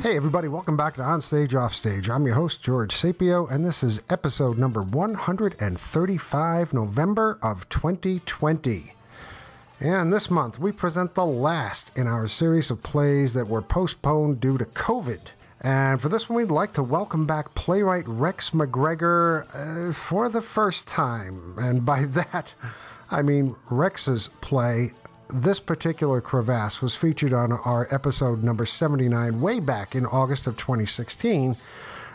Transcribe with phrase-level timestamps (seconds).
[0.00, 2.08] Hey, everybody, welcome back to On Stage Off Stage.
[2.08, 8.92] I'm your host, George Sapio, and this is episode number 135, November of 2020.
[9.80, 14.38] And this month, we present the last in our series of plays that were postponed
[14.38, 15.18] due to COVID.
[15.62, 19.48] And for this one, we'd like to welcome back playwright Rex McGregor
[19.90, 21.56] uh, for the first time.
[21.58, 22.54] And by that,
[23.10, 24.92] I mean Rex's play,
[25.30, 30.56] this particular crevasse was featured on our episode number 79 way back in August of
[30.56, 31.56] 2016,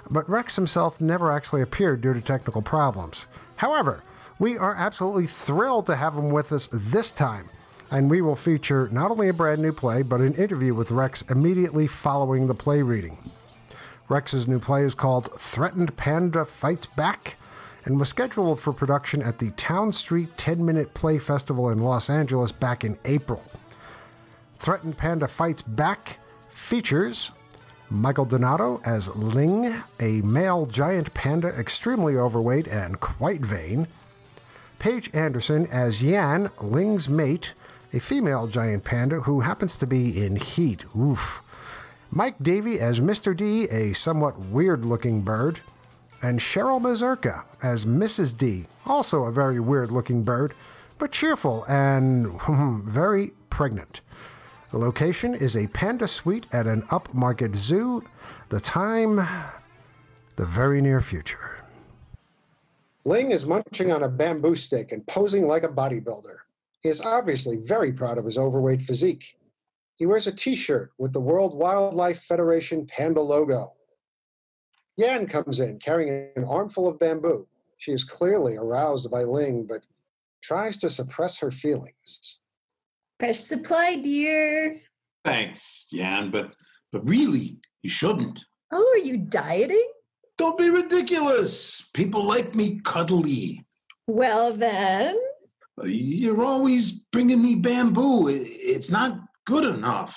[0.10, 3.28] but Rex himself never actually appeared due to technical problems.
[3.58, 4.04] However,
[4.40, 7.50] we are absolutely thrilled to have him with us this time,
[7.92, 11.24] and we will feature not only a brand new play, but an interview with Rex
[11.30, 13.32] immediately following the play reading.
[14.10, 17.38] Rex's new play is called Threatened Panda Fights Back
[17.86, 22.10] and was scheduled for production at the Town Street 10 Minute Play Festival in Los
[22.10, 23.44] Angeles back in April.
[24.58, 26.20] Threatened Panda Fights Back
[26.50, 27.32] features
[27.90, 33.88] Michael Donato as Ling, a male giant panda extremely overweight and quite vain.
[34.80, 37.54] Paige Anderson as Yan, Ling's mate,
[37.94, 40.86] a female giant panda who happens to be in heat.
[40.98, 41.42] Oof.
[42.10, 43.36] Mike Davey as Mr.
[43.36, 45.60] D, a somewhat weird looking bird
[46.24, 48.36] and Cheryl Mazurka as Mrs.
[48.36, 50.54] D, also a very weird looking bird,
[50.98, 54.00] but cheerful and hmm, very pregnant.
[54.72, 58.04] The location is a panda suite at an upmarket zoo.
[58.50, 59.18] The time,
[60.38, 61.58] the very near future.
[63.06, 66.38] Ling is munching on a bamboo stick and posing like a bodybuilder.
[66.82, 69.36] He is obviously very proud of his overweight physique.
[69.96, 73.74] He wears a t shirt with the World Wildlife Federation panda logo.
[74.98, 77.48] Yan comes in carrying an armful of bamboo.
[77.78, 79.86] She is clearly aroused by Ling, but
[80.42, 82.40] tries to suppress her feelings.
[83.20, 84.80] Fresh supply, dear.
[85.26, 86.54] Thanks, Yan, but
[86.92, 88.46] but really, you shouldn't.
[88.72, 89.88] Oh, are you dieting?
[90.38, 91.82] Don't be ridiculous.
[91.94, 93.66] People like me cuddly.
[94.08, 95.18] Well, then.
[95.82, 98.28] Uh, you're always bringing me bamboo.
[98.30, 100.16] It's not good enough.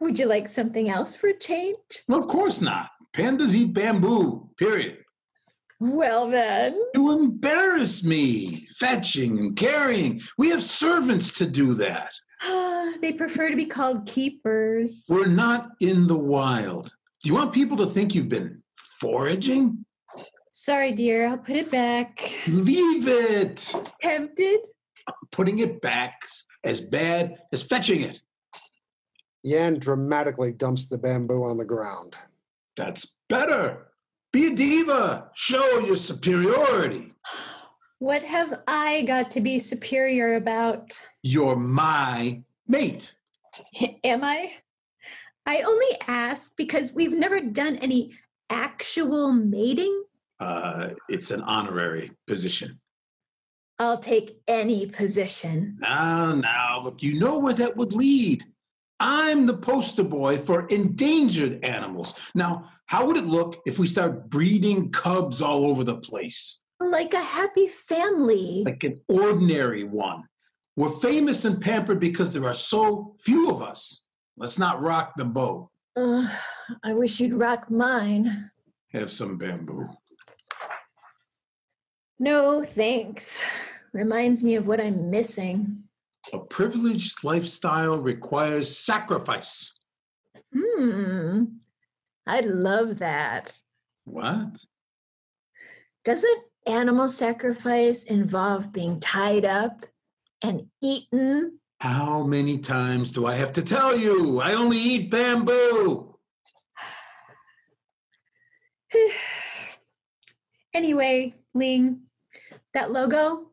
[0.00, 1.76] Would you like something else for a change?
[2.08, 2.90] Of course not.
[3.18, 4.98] Pandas eat bamboo, period.
[5.80, 6.80] Well, then.
[6.94, 10.20] You embarrass me, fetching and carrying.
[10.38, 12.12] We have servants to do that.
[12.42, 15.04] Ah, they prefer to be called keepers.
[15.08, 16.84] We're not in the wild.
[17.22, 18.62] Do you want people to think you've been
[19.00, 19.84] foraging?
[20.52, 21.26] Sorry, dear.
[21.26, 22.20] I'll put it back.
[22.46, 23.72] Leave it.
[24.00, 24.60] Tempted?
[25.32, 26.20] Putting it back
[26.62, 28.20] as bad as fetching it.
[29.42, 32.16] Yan dramatically dumps the bamboo on the ground.
[32.78, 33.88] That's better.
[34.32, 35.30] Be a diva.
[35.34, 37.12] Show your superiority.
[37.98, 40.92] What have I got to be superior about?
[41.22, 43.12] You're my mate.
[44.04, 44.52] Am I?
[45.44, 48.14] I only ask because we've never done any
[48.48, 50.04] actual mating.
[50.38, 52.78] Uh, it's an honorary position.
[53.80, 55.78] I'll take any position.
[55.80, 58.44] Now, now, look, you know where that would lead.
[59.00, 62.14] I'm the poster boy for endangered animals.
[62.34, 66.60] Now, how would it look if we start breeding cubs all over the place?
[66.80, 68.62] Like a happy family.
[68.64, 70.24] Like an ordinary one.
[70.76, 74.04] We're famous and pampered because there are so few of us.
[74.36, 75.68] Let's not rock the boat.
[75.96, 76.28] Uh,
[76.84, 78.50] I wish you'd rock mine.
[78.92, 79.88] Have some bamboo.
[82.20, 83.42] No, thanks.
[83.92, 85.84] Reminds me of what I'm missing.
[86.32, 89.72] A privileged lifestyle requires sacrifice.
[90.54, 91.44] Hmm.
[92.26, 93.58] I'd love that.
[94.04, 94.50] What?
[96.04, 99.86] Doesn't animal sacrifice involve being tied up
[100.42, 101.58] and eaten?
[101.80, 104.40] How many times do I have to tell you?
[104.40, 106.16] I only eat bamboo.
[110.74, 112.00] anyway, Ling,
[112.74, 113.50] that logo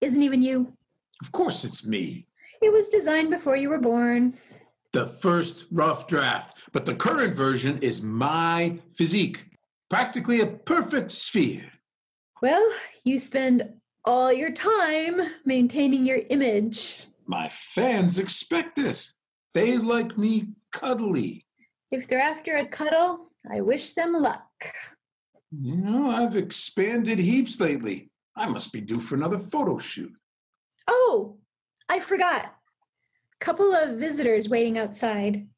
[0.00, 0.72] isn't even you.
[1.20, 2.26] Of course it's me.
[2.62, 4.34] It was designed before you were born.
[4.92, 9.44] The first rough draft, but the current version is my physique,
[9.88, 11.70] practically a perfect sphere.
[12.42, 12.66] Well,
[13.04, 13.68] you spend
[14.04, 17.04] all your time maintaining your image.
[17.26, 19.06] My fans expect it.
[19.54, 21.46] They like me cuddly.
[21.90, 24.46] If they're after a cuddle, I wish them luck.
[25.50, 28.10] You know, I've expanded heaps lately.
[28.36, 30.12] I must be due for another photo shoot.
[30.86, 31.38] Oh,
[31.88, 32.54] I forgot.
[33.40, 35.48] Couple of visitors waiting outside,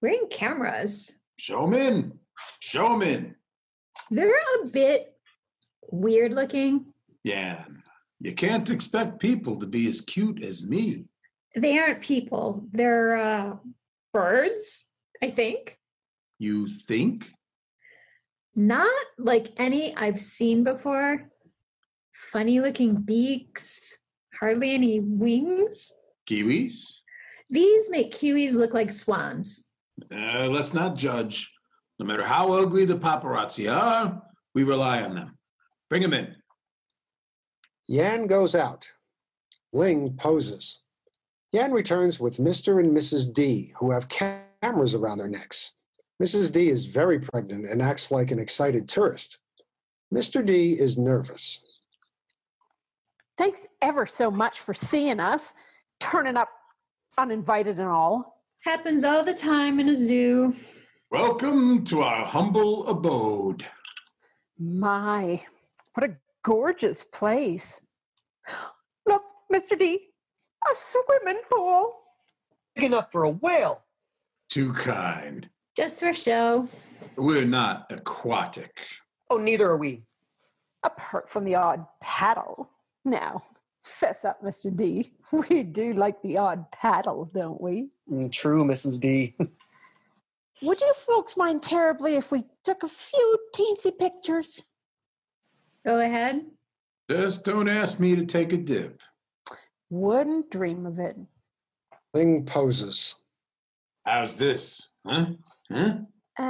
[0.00, 1.20] wearing cameras.
[1.38, 2.18] Show them in.
[2.60, 3.34] Show them in.
[4.10, 5.14] They're a bit
[5.92, 6.92] weird looking.
[7.24, 7.64] Yeah,
[8.20, 11.04] you can't expect people to be as cute as me.
[11.56, 12.66] They aren't people.
[12.72, 13.56] They're uh,
[14.12, 14.86] birds,
[15.22, 15.78] I think.
[16.38, 17.30] You think?
[18.54, 21.28] Not like any I've seen before.
[22.14, 23.98] Funny looking beaks,
[24.40, 25.92] hardly any wings.
[26.28, 26.82] Kiwis?
[27.48, 29.68] These make kiwis look like swans.
[30.12, 31.52] Uh, let's not judge.
[31.98, 34.22] No matter how ugly the paparazzi are,
[34.54, 35.38] we rely on them.
[35.88, 36.34] Bring them in.
[37.88, 38.88] Yan goes out.
[39.72, 40.82] Ling poses.
[41.52, 42.80] Yan returns with Mr.
[42.80, 43.32] and Mrs.
[43.32, 45.72] D, who have cameras around their necks.
[46.22, 46.50] Mrs.
[46.52, 49.38] D is very pregnant and acts like an excited tourist.
[50.12, 50.44] Mr.
[50.44, 51.60] D is nervous.
[53.36, 55.52] Thanks ever so much for seeing us,
[56.00, 56.48] turning up
[57.18, 58.42] uninvited and all.
[58.64, 60.56] Happens all the time in a zoo.
[61.10, 63.66] Welcome to our humble abode.
[64.58, 65.42] My,
[65.92, 67.78] what a gorgeous place.
[69.06, 69.22] Look,
[69.52, 69.78] Mr.
[69.78, 70.00] D,
[70.64, 71.94] a swimming pool.
[72.74, 73.82] Big enough for a whale.
[74.48, 75.46] Too kind.
[75.76, 76.68] Just for show.
[77.16, 78.72] We're not aquatic.
[79.28, 80.04] Oh, neither are we.
[80.82, 82.70] Apart from the odd paddle.
[83.06, 83.44] Now,
[83.84, 84.74] fess up, Mr.
[84.74, 85.12] D.
[85.32, 87.90] We do like the odd paddle, don't we?
[88.10, 89.00] Mm, True, Mrs.
[89.00, 89.36] D.
[90.62, 94.62] Would you folks mind terribly if we took a few teensy pictures?
[95.84, 96.46] Go ahead.
[97.08, 99.00] Just don't ask me to take a dip.
[99.90, 101.16] Wouldn't dream of it.
[102.12, 103.14] Ling poses.
[104.04, 104.82] How's this?
[105.06, 105.26] Huh?
[105.70, 105.94] Huh?
[106.38, 106.42] Uh,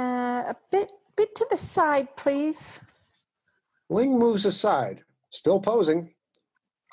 [0.53, 2.79] a bit, bit to the side, please.
[3.89, 5.01] Ling moves aside,
[5.31, 6.13] still posing,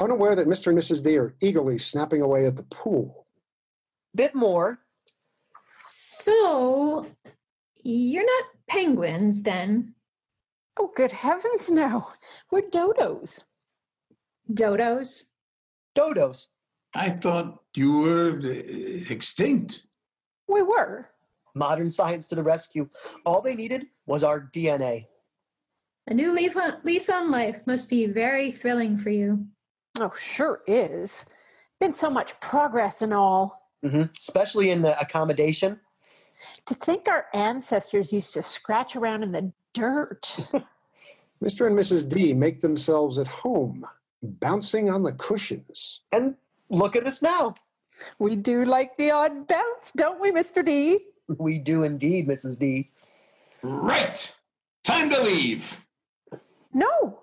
[0.00, 0.68] unaware that Mr.
[0.68, 1.02] and Mrs.
[1.02, 3.26] D are eagerly snapping away at the pool.
[4.14, 4.78] Bit more.
[5.84, 7.06] So,
[7.82, 9.94] you're not penguins then?
[10.78, 12.08] Oh, good heavens, no.
[12.50, 13.42] We're dodos.
[14.52, 15.24] Dodos?
[15.94, 16.46] Dodos.
[16.94, 19.82] I thought you were uh, extinct.
[20.48, 21.10] We were.
[21.54, 22.88] Modern science to the rescue.
[23.24, 25.06] All they needed was our DNA.
[26.06, 29.46] A new leaf on, lease on life must be very thrilling for you.
[30.00, 31.24] Oh, sure is.
[31.80, 33.70] Been so much progress and all.
[33.82, 35.78] hmm Especially in the accommodation.
[36.66, 40.36] To think our ancestors used to scratch around in the dirt.
[41.42, 41.66] Mr.
[41.66, 42.08] and Mrs.
[42.08, 43.86] D make themselves at home,
[44.22, 46.00] bouncing on the cushions.
[46.12, 46.34] And
[46.70, 47.54] look at us now.
[48.18, 50.64] we do like the odd bounce, don't we, Mr.
[50.64, 50.98] D?
[51.38, 52.58] We do indeed, Mrs.
[52.58, 52.90] D.
[53.62, 54.34] Right.
[54.82, 55.80] Time to leave.
[56.72, 57.20] No.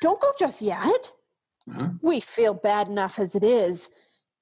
[0.00, 1.10] Don't go just yet.
[1.70, 1.88] Huh?
[2.02, 3.88] We feel bad enough as it is,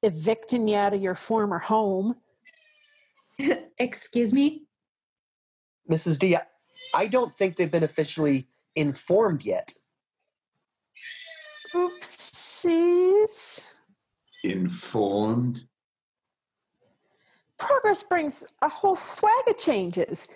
[0.03, 2.15] evicting you out of your former home.
[3.79, 4.65] Excuse me?
[5.91, 6.19] Mrs.
[6.19, 6.47] D, I-
[6.95, 9.73] I don't think they've been officially informed yet.
[11.75, 13.67] Oopsies.
[14.43, 15.61] Informed.
[17.59, 20.27] Progress brings a whole swag of changes.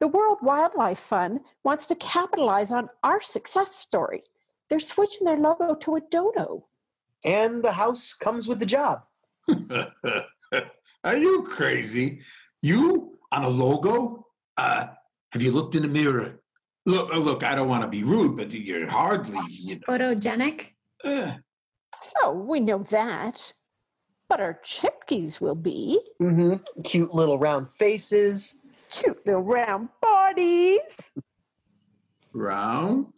[0.00, 4.24] The World Wildlife Fund wants to capitalize on our success story.
[4.72, 6.64] They're switching their logo to a dodo.
[7.26, 9.02] And the house comes with the job.
[11.04, 12.22] Are you crazy?
[12.62, 14.28] You on a logo?
[14.56, 14.86] Uh,
[15.32, 16.40] have you looked in the mirror?
[16.86, 17.44] Look, uh, look.
[17.44, 19.38] I don't want to be rude, but you're hardly.
[19.50, 20.68] You know, Photogenic?
[21.04, 21.32] uh,
[22.22, 23.52] Oh, we know that.
[24.26, 26.80] But our chipkies will be mm-hmm.
[26.82, 28.58] Cute little round faces.
[28.90, 31.10] cute little round bodies.
[32.32, 33.12] round.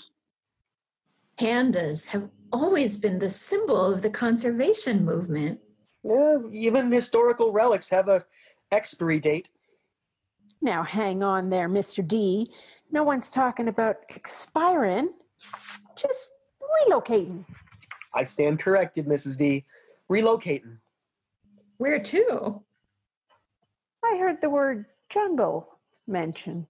[1.39, 5.61] Pandas have always been the symbol of the conservation movement.
[6.09, 8.25] Eh, even historical relics have a
[8.71, 9.49] expiry date.
[10.61, 12.07] Now, hang on there, Mr.
[12.07, 12.51] D.
[12.91, 15.13] No one's talking about expiring,
[15.97, 16.31] just
[16.89, 17.45] relocating.
[18.15, 19.37] I stand corrected, Mrs.
[19.37, 19.65] D.
[20.11, 20.79] Relocating.
[21.79, 22.63] Where to?
[24.05, 26.67] I heard the word jungle mentioned.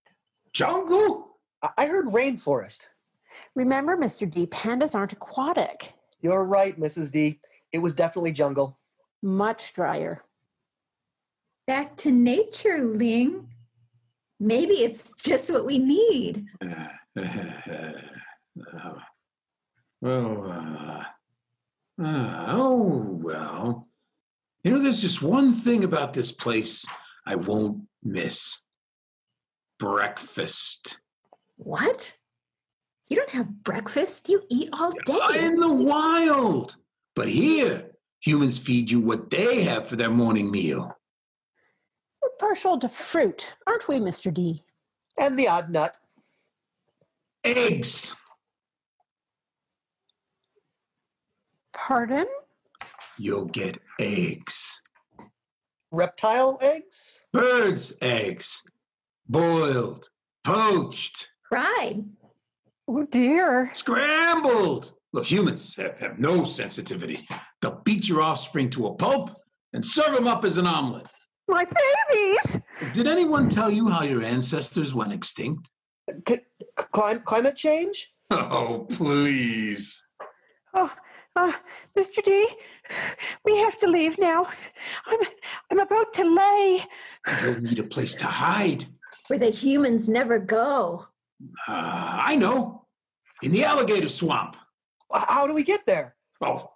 [0.52, 1.37] Jungle?
[1.62, 2.87] I, I heard rainforest.
[3.55, 4.31] Remember, Mr.
[4.31, 7.11] D, pandas aren't aquatic, You're right, Mrs.
[7.12, 7.38] D.
[7.73, 8.79] It was definitely jungle.
[9.23, 10.23] much drier.
[11.67, 13.49] Back to nature, Ling.
[14.38, 16.47] Maybe it's just what we need.
[16.62, 18.95] Uh, uh,
[20.00, 21.05] well,
[21.99, 23.88] uh, uh, oh, well.
[24.62, 26.85] You know, there's just one thing about this place
[27.26, 28.62] I won't miss
[29.79, 30.99] breakfast.
[31.57, 32.14] What?
[33.08, 34.28] You don't have breakfast.
[34.28, 35.44] You eat all day.
[35.44, 36.76] In the wild.
[37.14, 40.96] But here, humans feed you what they have for their morning meal.
[42.23, 44.32] We're partial to fruit, aren't we, Mr.
[44.32, 44.62] D?
[45.18, 45.96] And the odd nut.
[47.44, 48.14] Eggs.
[51.75, 52.26] Pardon?
[53.18, 54.80] You'll get eggs.
[55.90, 57.20] Reptile eggs?
[57.32, 58.62] Birds' eggs.
[59.28, 60.08] boiled,
[60.44, 62.04] poached, Fried.
[62.87, 63.71] Oh dear.
[63.73, 64.93] scrambled.
[65.12, 67.26] Look, humans have, have no sensitivity.
[67.62, 69.31] They'll beat your offspring to a pulp
[69.73, 71.07] and serve them up as an omelet.
[71.49, 72.61] My babies.
[72.95, 75.69] Did anyone tell you how your ancestors went extinct?
[76.29, 76.38] C-
[76.76, 78.11] clim- climate change?
[78.31, 80.07] Oh, please.
[80.75, 80.93] Oh,
[81.37, 81.53] uh,
[81.97, 82.23] Mr.
[82.25, 82.49] D,
[83.45, 84.47] we have to leave now.
[85.07, 85.19] I'm,
[85.71, 86.85] I'm about to lay.
[87.43, 88.87] You'll need a place to hide.
[89.29, 91.07] Where the humans never go.
[91.69, 92.87] Uh, I know.
[93.43, 94.57] In the alligator swamp.
[95.12, 96.17] How do we get there?
[96.41, 96.71] Oh,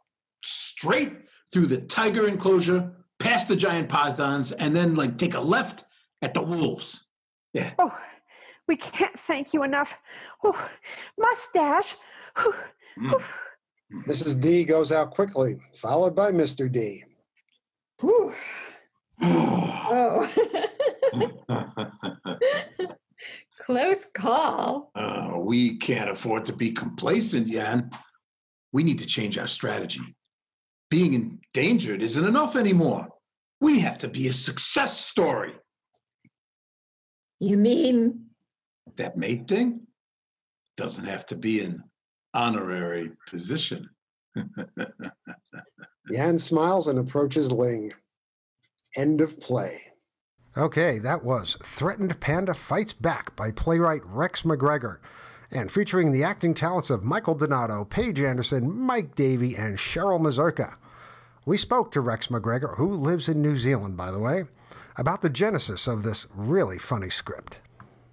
[0.44, 1.12] straight
[1.52, 5.84] through the tiger enclosure, past the giant pythons, and then like take a left
[6.22, 7.08] at the wolves.
[7.52, 7.72] Yeah.
[7.78, 7.96] Oh,
[8.66, 9.96] we can't thank you enough.
[10.44, 10.68] Oh,
[11.18, 11.94] mustache.
[12.36, 12.54] Oh,
[12.98, 13.22] Mm.
[14.08, 14.40] Mrs.
[14.40, 16.70] D goes out quickly, followed by Mr.
[16.70, 17.04] D.
[18.00, 18.34] Whew.
[19.90, 20.28] Oh.
[23.60, 24.90] Close call.
[24.94, 27.90] Uh, we can't afford to be complacent, Yan.
[28.72, 30.16] We need to change our strategy.
[30.90, 31.14] Being
[31.54, 33.08] endangered isn't enough anymore.
[33.60, 35.54] We have to be a success story.
[37.40, 38.26] You mean
[38.96, 39.86] That mate thing
[40.76, 41.84] doesn't have to be an
[42.34, 43.88] honorary position.
[46.10, 47.92] Yan smiles and approaches Ling.
[48.96, 49.80] End of play.
[50.56, 54.98] Okay, that was Threatened Panda Fights Back by playwright Rex McGregor,
[55.50, 60.74] and featuring the acting talents of Michael Donato, Paige Anderson, Mike Davey, and Cheryl Mazurka.
[61.44, 64.44] We spoke to Rex McGregor, who lives in New Zealand, by the way,
[64.96, 67.60] about the genesis of this really funny script.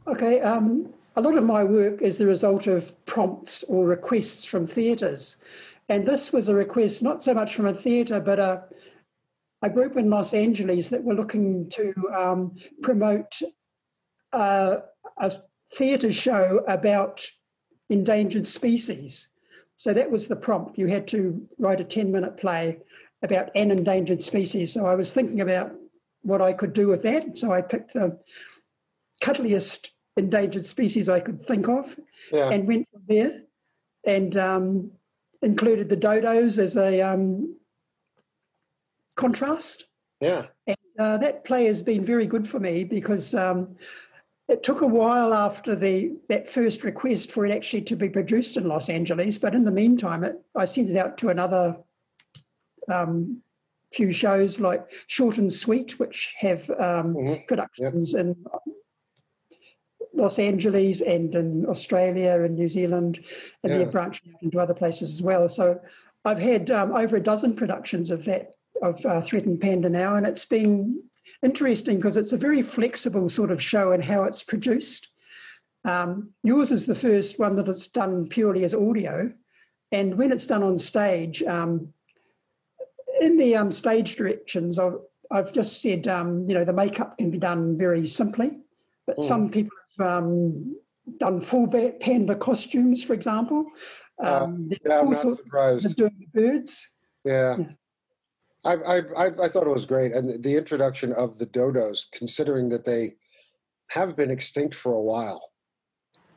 [0.08, 4.68] Okay, um, a lot of my work is the result of prompts or requests from
[4.68, 5.38] theatres.
[5.90, 8.64] And this was a request not so much from a theatre, but a,
[9.66, 13.42] a group in Los Angeles that were looking to um, promote
[14.32, 14.78] uh,
[15.18, 15.32] a
[15.74, 17.26] theatre show about
[17.90, 19.30] endangered species.
[19.78, 20.78] So that was the prompt.
[20.78, 22.78] You had to write a 10 minute play
[23.24, 24.72] about an endangered species.
[24.72, 25.74] So I was thinking about
[26.22, 27.36] what I could do with that.
[27.36, 28.20] So I picked the
[29.22, 31.98] cuddliest endangered species I could think of
[32.32, 32.52] Yeah.
[32.52, 33.42] and went from there
[34.06, 34.92] and um,
[35.42, 37.56] included the dodos as a um,
[39.16, 39.86] contrast.
[40.22, 40.46] Yeah.
[40.68, 43.76] And uh, that play has been very good for me because um,
[44.48, 48.58] it took a while after the that first request for it actually to be produced
[48.58, 49.38] in Los Angeles.
[49.38, 51.78] But in the meantime, it, I sent it out to another
[52.88, 53.42] um,
[53.92, 57.48] few shows like Short and Sweet, which have um, Mhm.
[57.48, 58.36] productions in
[60.14, 63.20] Los Angeles and in Australia and New Zealand,
[63.64, 63.80] and Yeah.
[63.80, 65.50] they're branching out into other places as well.
[65.50, 65.80] So
[66.24, 70.26] I've had um, over a dozen productions of that of uh, Threatened Panda now, and
[70.26, 71.02] it's been
[71.44, 75.08] interesting because it's a very flexible sort of show and how it's produced.
[75.86, 79.32] Um, yours is the first one that it's done purely as audio,
[79.92, 81.94] and when it's done on stage, um,
[83.22, 84.98] in the um, stage directions, I've,
[85.32, 88.58] I've just said um, you know the makeup can be done very simply,
[89.08, 89.24] but Mm.
[89.24, 90.76] some people have um,
[91.18, 93.66] done full panda costumes, for example.
[94.22, 95.96] Uh, Um, there's Yeah, I'm not surprised.
[95.96, 96.90] doing the birds.
[97.24, 97.58] Yeah.
[97.60, 97.66] Yeah.
[98.66, 100.12] I, I, I, I thought it was great.
[100.12, 103.14] And the introduction of the dodos, considering that they
[103.92, 105.52] have been extinct for a while,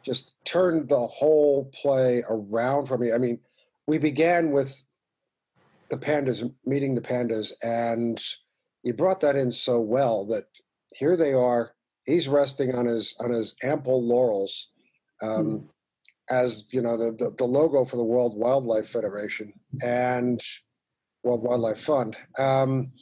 [0.04, 3.12] just turned the whole play around for me.
[3.12, 3.40] I mean,
[3.86, 4.82] we began with
[5.90, 8.22] the pandas meeting the pandas, and
[8.82, 10.44] you brought that in so well that
[10.94, 11.72] here they are.
[12.04, 14.70] He's resting on his on his ample laurels,
[15.22, 15.68] um,
[16.30, 20.40] as you know the, the the logo for the World Wildlife Federation and
[21.22, 22.16] World Wildlife Fund.
[22.38, 22.92] Um,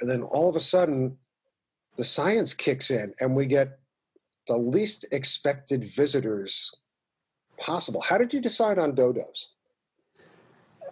[0.00, 1.18] and then all of a sudden,
[1.96, 3.78] the science kicks in, and we get
[4.48, 6.72] the least expected visitors
[7.58, 8.02] possible.
[8.02, 9.46] How did you decide on dodos?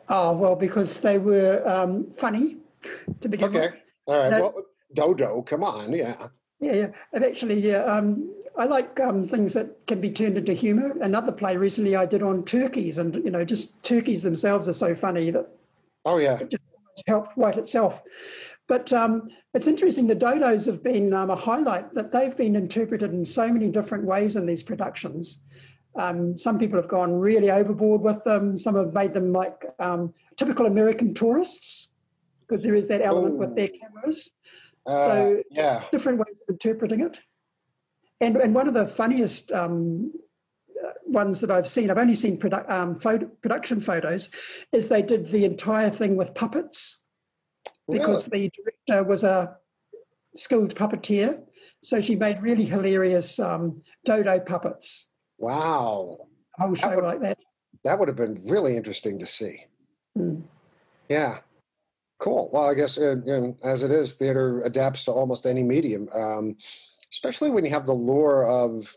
[0.08, 2.58] Oh, well, because they were um, funny
[3.20, 3.68] to begin Okay, with.
[3.70, 3.78] Okay.
[4.06, 4.40] All right.
[4.40, 4.54] Well,
[4.94, 6.28] dodo, come on, yeah.
[6.60, 6.88] Yeah, yeah.
[7.12, 10.94] And actually, yeah, um, I like um, things that can be turned into humour.
[11.00, 14.94] Another play recently I did on turkeys, and, you know, just turkeys themselves are so
[14.94, 15.48] funny that
[16.04, 16.62] Oh yeah, it just
[17.06, 18.02] helped write itself.
[18.68, 23.12] But um, it's interesting, the dodos have been um, a highlight that they've been interpreted
[23.12, 25.40] in so many different ways in these productions.
[25.94, 28.56] Um, some people have gone really overboard with them.
[28.56, 31.88] Some have made them like um, typical American tourists,
[32.40, 34.32] because there is that element with their cameras.
[34.87, 35.85] uh, So- yeah.
[35.92, 37.16] different ways of interpreting it.
[38.21, 40.12] And, and one of the funniest um,
[41.06, 44.30] ones that I've seen, I've only seen produ- um, photo, production photos,
[44.73, 47.02] is they did the entire thing with puppets
[47.90, 49.56] because the director was a
[50.35, 51.42] skilled puppeteer,
[51.82, 55.09] so she made really hilarious um, dodo puppets.
[55.38, 56.26] Wow.
[56.59, 57.38] A whole show would- like that.
[57.85, 59.66] That would have been really interesting to see.
[60.16, 60.44] Mm.
[61.09, 61.38] Yeah.
[62.21, 62.49] Cool.
[62.52, 66.09] Well, I guess uh, you know, as it is, theater adapts to almost any medium,
[66.14, 66.56] um,
[67.11, 68.97] especially when you have the lure of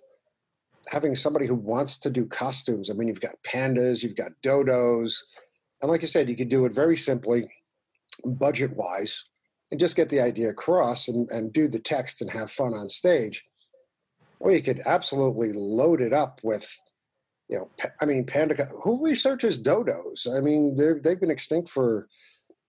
[0.89, 2.89] having somebody who wants to do costumes.
[2.89, 5.21] I mean, you've got pandas, you've got dodos,
[5.81, 7.49] and like you said, you could do it very simply,
[8.23, 9.29] budget wise,
[9.71, 12.89] and just get the idea across and, and do the text and have fun on
[12.89, 13.45] stage.
[14.39, 16.77] Or you could absolutely load it up with
[17.49, 17.69] you know,
[18.01, 18.55] I mean, panda.
[18.83, 20.27] Who researches dodos?
[20.35, 22.07] I mean, they've been extinct for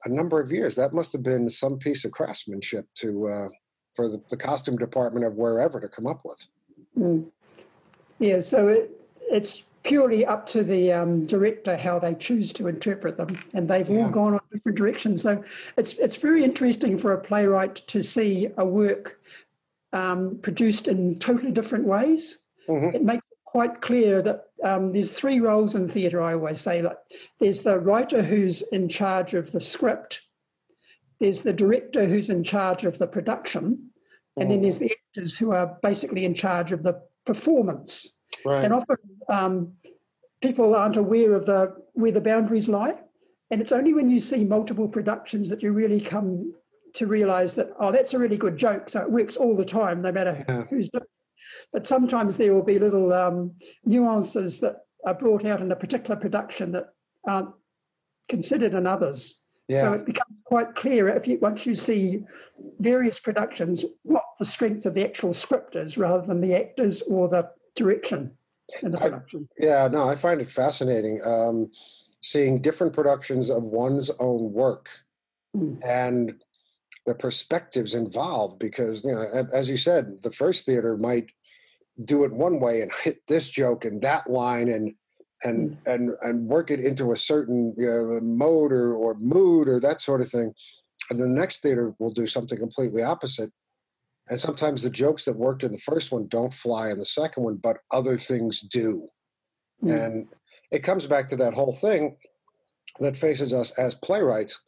[0.04, 0.76] a number of years.
[0.76, 3.48] That must have been some piece of craftsmanship to uh,
[3.94, 6.46] for the, the costume department of wherever to come up with.
[6.96, 7.30] Mm.
[8.18, 8.90] Yeah, so it,
[9.30, 13.88] it's purely up to the um, director how they choose to interpret them, and they've
[13.88, 14.04] Yeah.
[14.04, 15.22] all gone on different directions.
[15.22, 15.44] So
[15.76, 19.20] it's it's very interesting for a playwright to see a work
[19.92, 22.44] um, produced in totally different ways.
[22.68, 22.94] Mhm.
[22.94, 26.20] It makes it quite clear that um, there's three roles in theatre.
[26.20, 27.04] I always say that
[27.38, 30.22] there's the writer who's in charge of the script,
[31.20, 33.90] there's the director who's in charge of the production,
[34.36, 34.62] and then Mhm.
[34.62, 38.16] there's the actors who are basically in charge of the performance.
[38.44, 38.64] Right.
[38.64, 38.96] And often
[39.28, 39.72] um,
[40.40, 42.94] people aren't aware of the where the boundaries lie.
[43.50, 46.52] And it's only when you see multiple productions that you really come
[46.94, 48.88] to realize that, oh, that's a really good joke.
[48.88, 50.62] So it works all the time, no matter Yeah.
[50.64, 51.10] who's doing it.
[51.72, 53.52] But sometimes there will be little um,
[53.84, 56.86] nuances that are brought out in a particular production that
[57.26, 57.50] aren't
[58.28, 59.42] considered in others.
[59.70, 62.22] So it becomes quite clear if you once you see
[62.78, 67.28] various productions what the strengths of the actual script is rather than the actors or
[67.28, 68.30] the direction
[68.82, 69.48] in the I- production.
[69.58, 69.88] Yeah.
[69.88, 71.70] No, I find it fascinating um,
[72.22, 74.88] seeing different productions of one's own work
[75.56, 75.78] Mm.
[75.86, 76.42] and
[77.06, 78.58] the perspectives involved.
[78.58, 81.30] Because you know, as you said, the first theater might
[82.04, 84.94] do it one way and hit this joke and that line and
[85.46, 89.78] and and and work it into a certain you know, mode or, or mood or
[89.80, 90.52] that sort of thing.
[91.10, 93.52] And the next theater will do something completely opposite.
[94.28, 97.44] And sometimes the jokes that worked in the first one don't fly in the second
[97.44, 99.08] one but other things do.
[99.84, 100.04] Mm.
[100.04, 100.28] and
[100.70, 102.16] it comes back to that whole thing
[102.98, 104.62] that faces us as playwrights.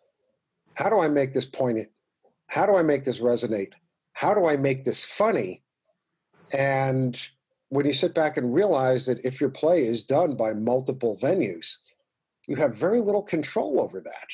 [0.77, 1.89] How do i make this poignant?
[2.49, 3.73] How do i make this resonate?
[4.13, 5.63] How do i make this funny?
[6.53, 7.19] And
[7.71, 11.77] when you sit back and realize that if your play is done by multiple venues,
[12.47, 14.29] you have very little control over that.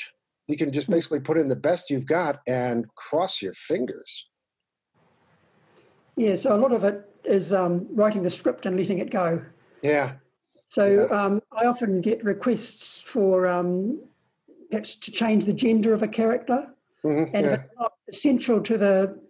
[0.47, 0.93] You can just Hmm.
[0.93, 4.29] basically put in the best you've got and cross your fingers.
[6.17, 9.45] Yeah, so a lot of it is um, writing the script and letting it go.
[9.83, 10.13] Yeah,
[10.67, 14.01] So um, I often get requests for um,
[14.71, 16.75] perhaps to change the gender of a character.
[17.05, 19.21] mhm, And yeah, if it's not essential to the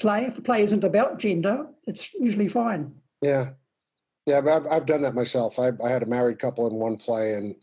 [0.00, 2.94] play, if the play isn't about gender, it's usually fine.
[3.22, 3.50] Yeah,
[4.26, 4.38] yeah.
[4.38, 5.58] I've I've done that myself.
[5.58, 7.54] I I had a married couple in one play, and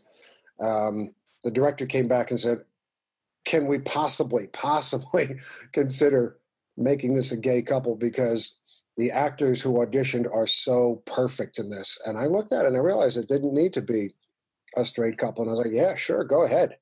[0.60, 2.64] um, the director came back and said,
[3.44, 5.36] "Can we possibly, possibly
[5.72, 6.38] consider
[6.76, 8.56] making this a gay couple because?"
[8.96, 11.98] The actors who auditioned are so perfect in this.
[12.04, 14.10] And I looked at it and I realized it didn't need to be
[14.76, 15.42] a straight couple.
[15.42, 16.76] And I was like, yeah, sure, go ahead.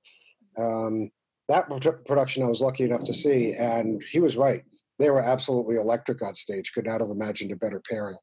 [0.56, 1.10] Um,
[1.48, 1.68] that
[2.06, 4.62] production I was lucky enough to see, and he was right.
[4.98, 6.72] They were absolutely electric on stage.
[6.74, 8.18] Could not have imagined a better pairing.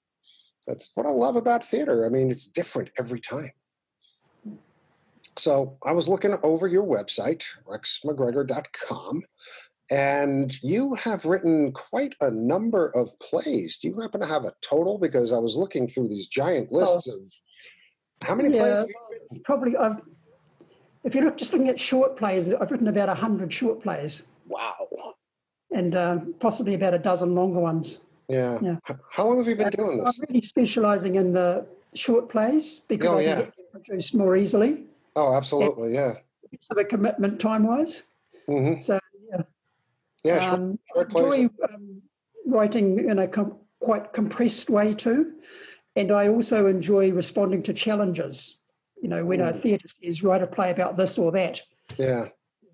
[0.67, 2.05] That's what I love about theater.
[2.05, 3.51] I mean, it's different every time.
[5.37, 9.23] So I was looking over your website, rexmcgregor.com,
[9.91, 13.77] and you have written quite a number of plays.
[13.77, 14.97] Do you happen to have a total?
[14.97, 17.19] Because I was looking through these giant lists of
[18.25, 18.61] how many plays.
[18.61, 18.85] Yeah,
[19.29, 20.01] well, probably I've.
[21.03, 24.87] If you look just looking at short plays, I've written about hundred short plays Wow.
[25.71, 27.99] and uh, possibly about a dozen longer ones.
[28.27, 28.57] Yeah.
[28.61, 28.77] Yeah.
[29.11, 30.05] How long have you been And doing this?
[30.17, 33.45] I'm really specialising in the short plays because Oh, I can yeah.
[33.45, 34.83] get produced more easily.
[35.15, 35.93] Oh, absolutely.
[35.93, 36.13] Yeah.
[36.51, 38.03] It's of a commitment time wise.
[38.47, 39.41] hmm So Yeah.
[40.23, 41.33] Yeah, um, I short plays.
[41.43, 42.01] enjoy um,
[42.47, 45.33] writing in a com- quite compressed way too,
[45.95, 48.59] and I also enjoy responding to challenges.
[49.01, 49.59] You know, when a Mm.
[49.61, 51.61] theatre says write a play about this or that.
[51.99, 52.25] yeah.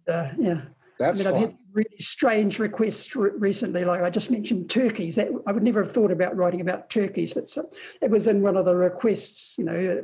[0.07, 0.61] Uh, yeah,
[1.01, 3.83] That's I mean, I've had really strange requests re- recently.
[3.85, 5.15] Like I just mentioned turkeys.
[5.15, 7.69] That I would never have thought about writing about turkeys, but so,
[8.01, 9.57] it was in one of the requests.
[9.57, 10.03] You know,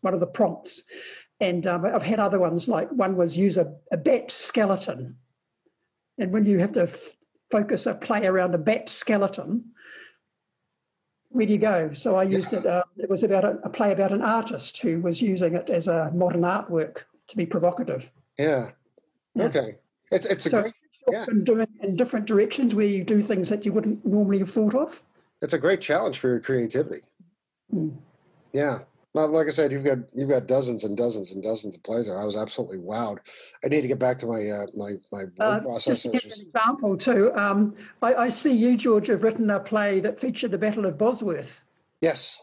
[0.00, 0.82] one of the prompts.
[1.38, 5.16] And um, I've had other ones like one was use a, a bat skeleton,
[6.18, 7.14] and when you have to f-
[7.50, 9.64] focus a play around a bat skeleton,
[11.28, 11.92] where do you go?
[11.92, 12.64] So I used it.
[12.64, 15.88] Uh, it was about a, a play about an artist who was using it as
[15.88, 18.10] a modern artwork to be provocative.
[18.38, 18.70] Yeah.
[19.34, 19.44] Yeah.
[19.44, 19.76] Okay.
[20.10, 20.74] It's it's a So great
[21.10, 21.24] Yeah.
[21.28, 24.74] and doing in different directions where you do things that you wouldn't normally have thought
[24.74, 25.02] of.
[25.42, 27.02] It's a great challenge for your creativity.
[27.72, 27.96] Mm.
[28.52, 28.80] Yeah.
[29.16, 32.06] Well, like I said, you've got you've got dozens and dozens and dozens of plays
[32.06, 32.20] there.
[32.20, 33.18] I was absolutely wowed.
[33.64, 36.32] I need to get back to my uh, my my Uh, just to give an
[36.32, 40.58] example too, um, I, I see you, George, have written a play that featured the
[40.58, 41.64] Battle of Bosworth.
[42.02, 42.42] Yes.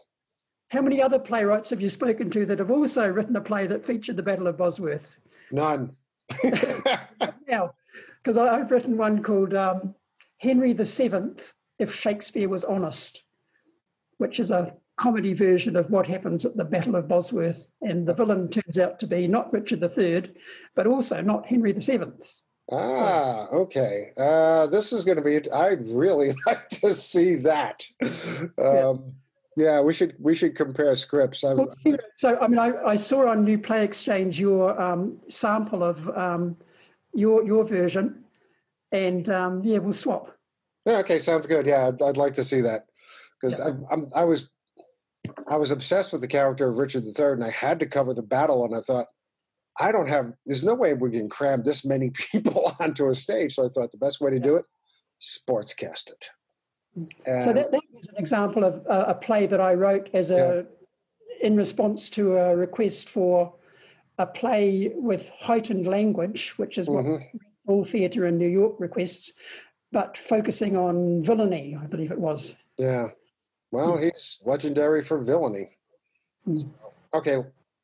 [0.70, 3.84] How many other playwrights have you spoken to that have also written a play that
[3.86, 5.20] featured the Battle of Bosworth?
[5.52, 5.94] None.
[7.48, 7.74] Now,
[8.22, 9.94] because I've written one called um,
[10.38, 13.22] Henry the Seventh, If Shakespeare Was Honest,
[14.18, 17.70] which is a comedy version of what happens at the Battle of Bosworth.
[17.82, 20.30] And the villain turns out to be not Richard III,
[20.74, 22.42] but also not Henry the Seventh.
[22.72, 24.12] ah, okay.
[24.16, 25.50] Uh, this is going to be.
[25.50, 27.84] I'd really like to see that.
[28.02, 28.94] Um, yeah,
[29.56, 31.44] we should we should compare scripts.
[31.44, 35.18] I, Well, know, so, I mean, I, I saw on New Play Exchange your um,
[35.28, 36.56] sample of um,
[37.12, 38.24] your your version,
[38.92, 40.36] and um, yeah, we'll swap.
[40.86, 41.66] Yeah, okay, sounds good.
[41.66, 42.86] Yeah, I'd, I'd like to see that
[43.40, 43.72] because Yeah.
[43.90, 44.50] I, I'm I was
[45.48, 48.22] I was obsessed with the character of Richard III, and I had to cover the
[48.22, 48.64] battle.
[48.64, 49.06] And I thought,
[49.78, 50.32] I don't have.
[50.46, 53.54] There's no way we can cram this many people onto a stage.
[53.54, 54.64] So I thought the best way to do it,
[55.22, 56.26] sportscast it.
[56.94, 60.30] And, So that, that was an example of a, a play that I wrote as
[60.30, 60.66] a
[61.40, 63.52] in response to a request for
[64.18, 67.28] a play with heightened language, which is what Mhm.
[67.66, 69.32] all theatre in New York requests,
[69.90, 72.56] but focusing on villainy, I believe it was.
[72.78, 73.08] yeah,
[73.70, 75.76] well, he's legendary for villainy.
[76.44, 76.58] Hmm.
[77.12, 77.42] Okay,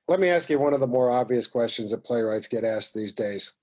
[0.08, 3.12] let me ask you one of the more obvious questions that playwrights get asked these
[3.12, 3.54] days.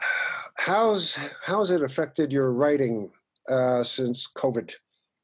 [0.58, 3.10] How's how's it affected your writing
[3.48, 4.74] uh, since COVID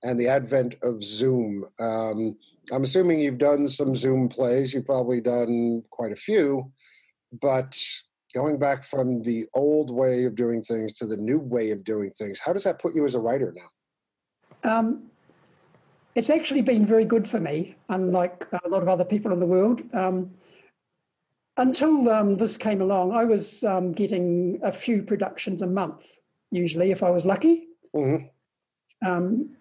[0.03, 1.67] and the advent of Zoom?
[1.79, 2.37] Um,
[2.73, 4.73] I'm assuming you've done some Zoom plays.
[4.73, 6.73] You've probably done quite a few,
[7.41, 7.77] but
[8.35, 12.11] going back from the old way of doing things to the new way of doing
[12.11, 14.79] things, how does that put you as a writer now?
[14.79, 15.11] Um,
[16.15, 19.47] it's actually been very good for me, unlike a lot of other people in the
[19.47, 19.83] world.
[19.95, 20.31] Um,
[21.57, 26.19] until um, this came along, I was um, getting a few productions a month,
[26.51, 27.67] usually, if I was lucky.
[27.95, 28.31] Mhm.
[29.05, 29.57] Um,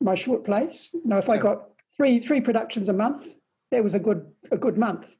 [0.00, 0.90] my short plays.
[0.92, 3.38] You know, if I got three three productions a month,
[3.70, 5.16] that was a good a good month.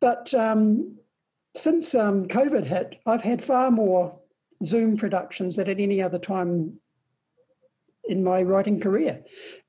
[0.00, 0.96] But um,
[1.56, 4.18] since um, COVID hit, I've had far more
[4.62, 6.78] Zoom productions than at any other time
[8.04, 9.22] in my writing career.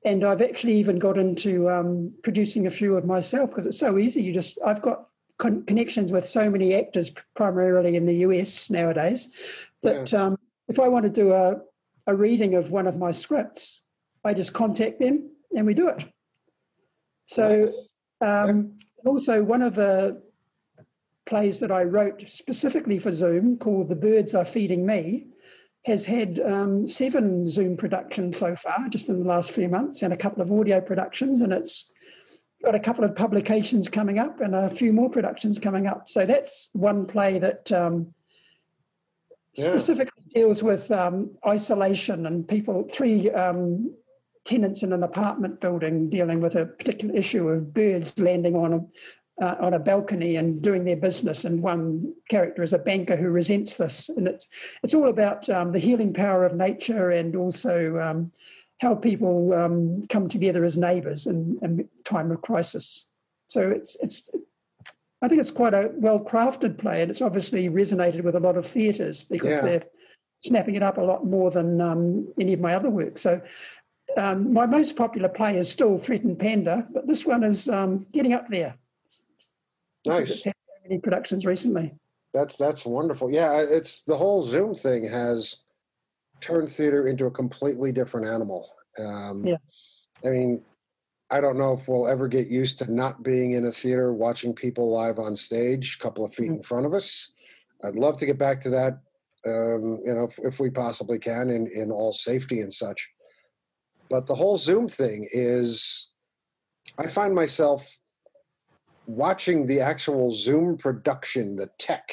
[0.04, 3.98] And I've actually even got into um, producing a few of myself because it's so
[3.98, 4.22] easy.
[4.22, 9.30] You just, I've got con- connections with so many actors, primarily in the US nowadays,
[9.82, 11.60] that um, if I want to do a,
[12.10, 13.82] a reading of one of my scripts,
[14.24, 16.04] I just contact them and we do it.
[17.24, 17.70] So,
[18.20, 20.20] um, also one of the
[21.24, 25.28] plays that I wrote specifically for Zoom called The Birds Are Feeding Me
[25.86, 30.12] has had um, seven Zoom productions so far, just in the last few months, and
[30.12, 31.90] a couple of audio productions, and it's
[32.62, 36.08] got a couple of publications coming up and a few more productions coming up.
[36.08, 38.12] So that's one play that um,
[39.62, 43.92] Specifically deals with um, isolation and people, three um,
[44.44, 48.80] tenants in an apartment building dealing with a particular issue of birds landing on a
[49.40, 53.30] uh, on a balcony and doing their business, and one character is a banker who
[53.30, 54.46] resents this, and it's
[54.82, 58.30] it's all about um, the healing power of nature and also um,
[58.80, 63.06] how people um, come together as neighbours in, in time of crisis.
[63.48, 64.28] So it's it's
[65.22, 68.56] I think it's quite a well crafted play, and it's obviously resonated with a lot
[68.56, 69.62] of theatres because Yeah.
[69.62, 69.84] they're
[70.40, 73.18] snapping it up a lot more than um, any of my other work.
[73.18, 73.40] So.
[74.16, 78.32] Um, my most popular play is still Threatened Panda, but this one is um, getting
[78.32, 78.74] up there
[80.04, 80.30] Nice.
[80.30, 81.94] it's had so many productions recently.
[82.34, 83.30] That's that's wonderful.
[83.30, 85.62] Yeah, it's the whole Zoom thing has
[86.40, 88.72] turned theater into a completely different animal.
[88.98, 89.58] Um, Yeah.
[90.24, 90.62] I mean,
[91.30, 94.52] I don't know if we'll ever get used to not being in a theater watching
[94.54, 97.32] people live on stage, a couple of feet in front of us.
[97.84, 99.00] I'd love to get back to that.
[99.46, 103.08] Um, you know, if, if we possibly can, in in all safety and such.
[104.10, 106.10] But the whole Zoom thing is,
[106.98, 107.98] I find myself
[109.06, 112.10] watching the actual Zoom production, the tech,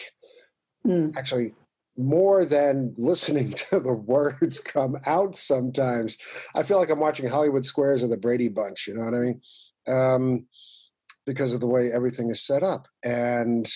[0.86, 1.18] Mm.
[1.18, 1.54] actually
[1.98, 6.18] more than listening to the words come out sometimes.
[6.56, 9.20] I feel like I'm watching Hollywood Squares or the Brady Bunch, you know what I
[9.20, 9.42] mean?
[9.88, 10.46] Um,
[11.26, 12.88] because of the way everything is set up.
[13.04, 13.70] And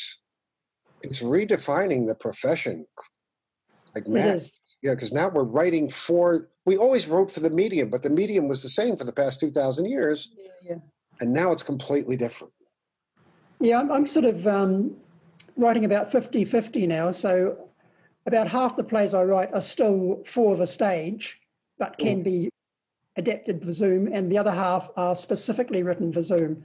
[1.02, 2.86] it's redefining the profession.
[3.96, 4.42] Like It mad.
[4.82, 8.48] Yeah, because now we're writing for, we always wrote for the medium, but the medium
[8.48, 10.30] was the same for the past 2,000 years.
[10.64, 10.78] Yeah.
[11.20, 12.54] And now it's completely different.
[13.60, 14.96] Yeah, I'm, I'm sort of um,
[15.56, 17.12] writing about 50 50 now.
[17.12, 17.70] So
[18.26, 21.42] about half the plays I write are still for the stage,
[21.78, 22.50] but can be
[23.18, 26.64] adapted for Zoom, and the other half are specifically written for Zoom.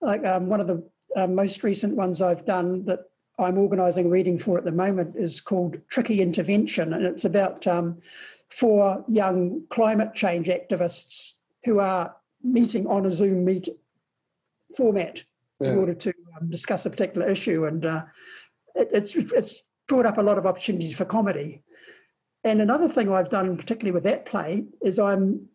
[0.00, 3.00] Like um, one of the uh, most recent ones I've done that
[3.38, 8.00] I'm organising reading for at the moment is called Tricky Intervention, and it's about um,
[8.48, 11.32] four young climate change activists
[11.64, 13.68] who are meeting on a Zoom meet
[14.76, 15.22] format
[15.60, 15.72] Yeah.
[15.72, 18.04] in order to um, discuss a particular issue, and uh,
[18.74, 21.62] it, it's it's brought up a lot of opportunities for comedy.
[22.44, 25.48] And another thing I've done, particularly with that play, is I'm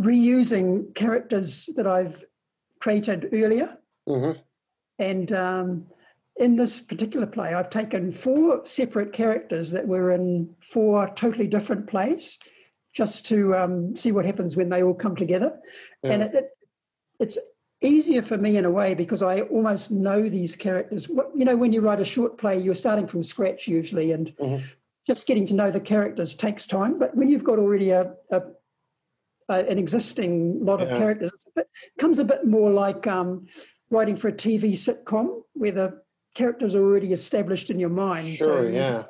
[0.00, 2.24] reusing characters that I've
[2.80, 3.68] created earlier.
[4.08, 4.40] Mhm.
[4.98, 5.86] And um,
[6.36, 11.86] in this particular play, I've taken four separate characters that were in four totally different
[11.86, 12.38] plays,
[12.94, 15.60] just to um, see what happens when they all come together.
[16.02, 16.46] And it, it,
[17.20, 17.38] it's
[17.82, 21.08] easier for me in a way because I almost know these characters.
[21.08, 24.62] You know, when you write a short play, you're starting from scratch usually, and Mhm.
[25.06, 26.98] just getting to know the characters takes time.
[26.98, 28.42] But when you've got already a, a,
[29.48, 30.86] a an existing lot Yeah.
[30.86, 31.68] of characters, it's a bit,
[31.98, 33.46] comes a bit more like um,
[33.90, 36.02] writing for a TV sitcom where the
[36.34, 38.38] characters are already established in your mind.
[38.38, 39.04] Sure, you yeah.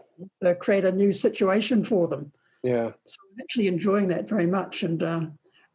[0.44, 2.32] uh, create a new situation for them.
[2.62, 2.92] Yeah.
[3.04, 4.82] So I'm actually enjoying that very much.
[4.82, 5.26] And uh,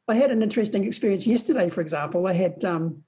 [0.08, 2.28] I had an interesting experience yesterday, for example.
[2.28, 3.04] I had, um,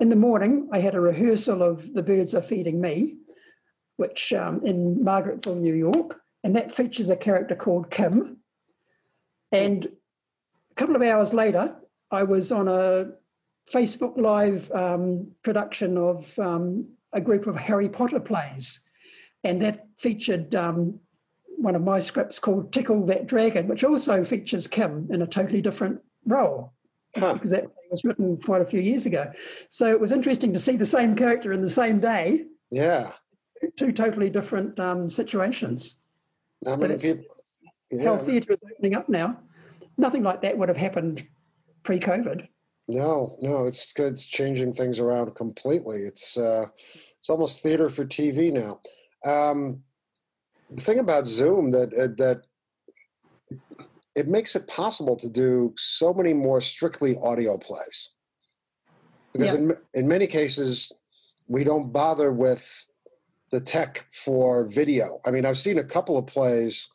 [0.00, 3.18] in the morning, I had a rehearsal of The Birds Are Feeding Me,
[3.96, 6.20] which um, in Margaretville, New York.
[6.42, 8.38] And that features a character called Kim.
[9.52, 11.78] And a couple of hours later,
[12.10, 13.12] I was on a
[13.72, 18.80] Facebook Live um, production of um, a group of Harry Potter plays.
[19.44, 20.98] And that featured um,
[21.46, 25.60] one of my scripts called Tickle That Dragon, which also features Kim in a totally
[25.60, 26.72] different role
[27.14, 29.30] because that was written quite a few years ago.
[29.68, 33.12] So it was interesting to see the same character in the same day, Yeah.
[33.76, 35.96] two totally different um, situations.
[36.62, 37.24] Not So that's people.
[38.04, 39.40] how theatre is opening up now.
[39.98, 41.26] Nothing like that would have happened
[41.82, 42.46] pre-COVID.
[42.88, 44.14] No, no, it's good.
[44.14, 46.00] It's changing things around completely.
[46.02, 46.66] It's uh,
[47.18, 48.80] it's almost theater for TV now.
[49.24, 49.82] Um,
[50.70, 52.42] the thing about Zoom that uh, that
[54.20, 57.98] it makes it possible to do so many more strictly audio plays
[59.32, 59.60] because Yeah.
[59.60, 60.92] in in many cases
[61.48, 62.64] we don't bother with
[63.50, 65.20] the tech for video.
[65.26, 66.88] I mean, I've seen a couple of plays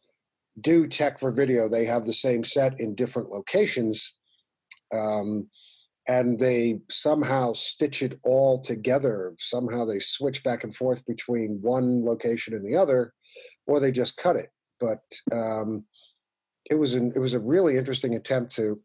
[0.69, 1.67] do tech for video.
[1.67, 4.15] They have the same set in different locations.
[4.93, 5.49] Um,
[6.07, 9.35] and they somehow stitch it all together.
[9.39, 13.13] Somehow they switch back and forth between one location and the other,
[13.65, 14.51] or they just cut it.
[14.79, 15.01] But
[15.33, 15.85] um,
[16.69, 18.79] it was an, it was a really interesting attempt to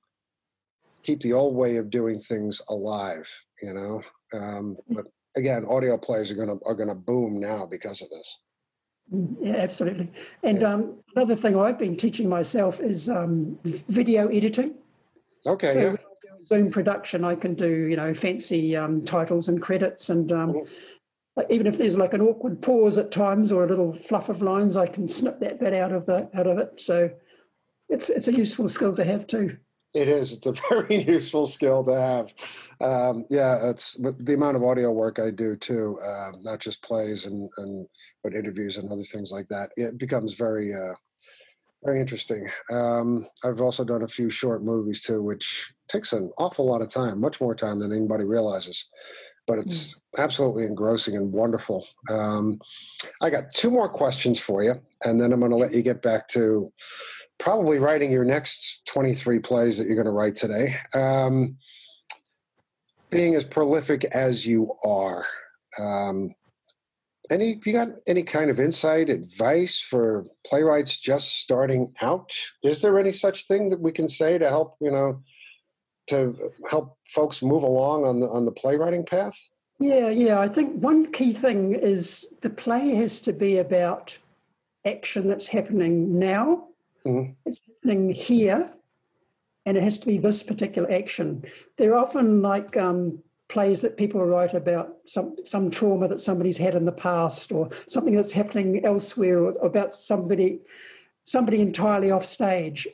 [1.03, 3.29] keep the old way of doing things alive.
[3.63, 8.11] You know, um, but again, audio plays are gonna are gonna boom now because of
[8.11, 8.41] this.
[9.13, 10.11] Mm, Yeah, absolutely.
[10.43, 10.75] And Yeah.
[10.75, 14.75] um, another thing I've been teaching myself is um, video editing.
[15.47, 19.05] Okay, so yeah, when I do Zoom production, I can do you know fancy um,
[19.05, 20.69] titles and credits, and um, Mhm.
[21.49, 24.77] even if there's like an awkward pause at times or a little fluff of lines,
[24.77, 26.81] I can snip that bit out of the out of it.
[26.81, 27.11] So
[27.91, 29.57] it's it's a useful skill to have too.
[29.93, 30.33] It is.
[30.33, 32.33] It's a very useful skill to have.
[32.81, 37.27] Um, yeah, it's the amount of audio work I do too, um, not just plays
[37.27, 37.87] and, and
[38.23, 39.71] but interviews and other things like that.
[39.77, 40.95] It becomes very uh,
[41.85, 42.49] very interesting.
[42.71, 46.89] Um, I've also done a few short movies too, which takes an awful lot of
[46.89, 48.89] time, much more time than anybody realizes.
[49.47, 51.85] But it's absolutely engrossing and wonderful.
[52.09, 52.61] Um,
[53.21, 56.03] I got two more questions for you, and then I'm going to let you get
[56.03, 56.73] back to
[57.41, 60.77] probably writing your next 23 plays that you're going to write today.
[60.95, 61.57] Um,
[63.09, 65.27] being as prolific as you are,
[65.81, 66.35] um,
[67.29, 72.33] any you got any kind of insight, advice for playwrights just starting out?
[72.63, 75.23] Is there any such thing that we can say to help you know
[76.09, 76.37] to
[76.69, 79.37] help folks move along on the on the playwriting path?
[79.79, 80.41] Yeah, yeah.
[80.41, 84.17] I think one key thing is the play has to be about
[84.85, 86.70] action that's happening now.
[87.07, 87.35] Mhm.
[87.47, 88.75] It's happening here,
[89.67, 91.45] and it has to be this particular action.
[91.77, 96.75] They're often like um, plays that people write about some some trauma that somebody's had
[96.75, 100.61] in the past, or something that's happening elsewhere, or about somebody
[101.25, 102.89] somebody entirely off stage,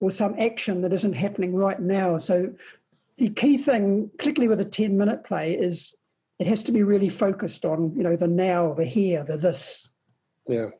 [0.00, 2.18] or some action that isn't happening right now.
[2.18, 2.54] So
[3.18, 5.94] the key thing, particularly with a 10 minute play, is
[6.38, 9.90] it has to be really focused on, you know, the now, the here, the this.
[10.48, 10.70] Yeah,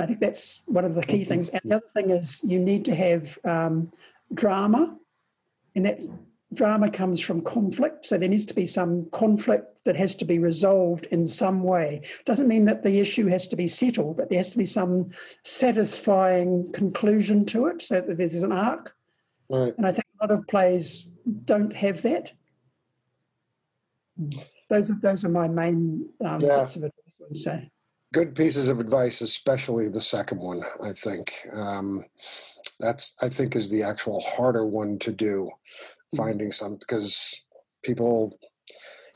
[0.00, 1.48] I think that's one of the key things.
[1.50, 3.92] And the other thing is you need to have um,
[4.34, 4.96] drama,
[5.74, 6.02] and that
[6.54, 8.06] drama comes from conflict.
[8.06, 12.02] So there needs to be some conflict that has to be resolved in some way.
[12.24, 15.10] Doesn't mean that the issue has to be settled, but there has to be some
[15.44, 18.94] satisfying conclusion to it so that there's an arc.
[19.50, 19.74] Right.
[19.76, 21.08] And I think a lot of plays
[21.44, 22.32] don't have that.
[24.68, 26.60] Those are those are my main um, Yeah.
[26.62, 27.20] of advice.
[27.20, 27.70] I would say.
[28.12, 30.62] Good pieces of advice, especially the second one.
[30.82, 32.06] I think um,
[32.80, 35.50] that's I think is the actual harder one to do.
[36.16, 37.44] Finding some because
[37.82, 38.38] people,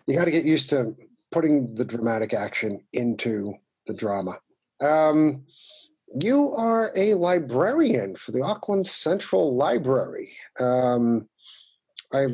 [0.07, 0.95] you got to get used to
[1.31, 3.55] putting the dramatic action into
[3.87, 4.39] the drama.
[4.83, 5.47] Um,
[6.21, 10.33] you are a librarian for the Auckland Central Library.
[10.61, 11.29] Um,
[12.13, 12.27] I